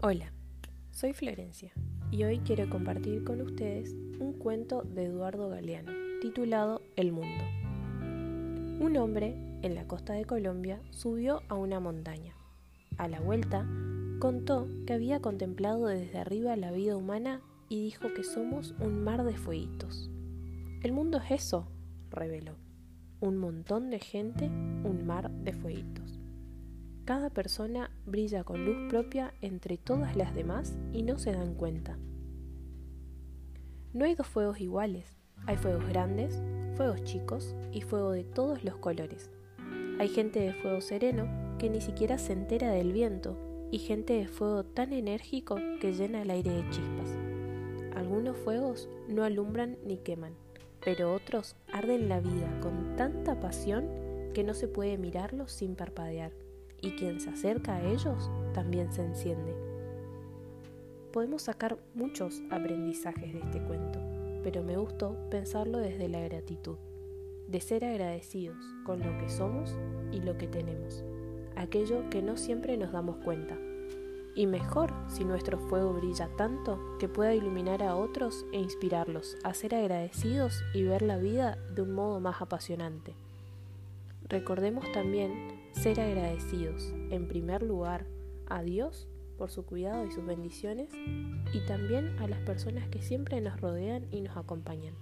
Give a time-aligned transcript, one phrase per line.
[0.00, 0.32] Hola,
[0.92, 1.72] soy Florencia
[2.12, 5.90] y hoy quiero compartir con ustedes un cuento de Eduardo Galeano
[6.20, 7.42] titulado El Mundo.
[8.78, 12.32] Un hombre en la costa de Colombia subió a una montaña.
[12.96, 13.66] A la vuelta,
[14.20, 19.24] contó que había contemplado desde arriba la vida humana y dijo que somos un mar
[19.24, 20.12] de fueguitos.
[20.84, 21.66] El mundo es eso,
[22.12, 22.54] reveló.
[23.18, 26.17] Un montón de gente, un mar de fueguitos.
[27.08, 31.96] Cada persona brilla con luz propia entre todas las demás y no se dan cuenta.
[33.94, 35.16] No hay dos fuegos iguales.
[35.46, 36.38] Hay fuegos grandes,
[36.76, 39.30] fuegos chicos y fuego de todos los colores.
[39.98, 43.38] Hay gente de fuego sereno que ni siquiera se entera del viento
[43.70, 47.16] y gente de fuego tan enérgico que llena el aire de chispas.
[47.96, 50.34] Algunos fuegos no alumbran ni queman,
[50.84, 53.88] pero otros arden la vida con tanta pasión
[54.34, 56.32] que no se puede mirarlos sin parpadear
[56.80, 59.54] y quien se acerca a ellos también se enciende.
[61.12, 63.98] Podemos sacar muchos aprendizajes de este cuento,
[64.42, 66.76] pero me gustó pensarlo desde la gratitud,
[67.48, 69.74] de ser agradecidos con lo que somos
[70.12, 71.02] y lo que tenemos,
[71.56, 73.56] aquello que no siempre nos damos cuenta.
[74.34, 79.52] Y mejor si nuestro fuego brilla tanto que pueda iluminar a otros e inspirarlos a
[79.54, 83.14] ser agradecidos y ver la vida de un modo más apasionante.
[84.28, 88.06] Recordemos también ser agradecidos, en primer lugar,
[88.46, 90.90] a Dios por su cuidado y sus bendiciones
[91.52, 94.94] y también a las personas que siempre nos rodean y nos acompañan.